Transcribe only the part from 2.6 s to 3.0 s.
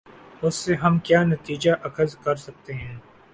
ہیں۔